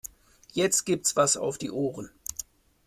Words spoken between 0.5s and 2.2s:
Jetzt gibt's was auf die Ohren.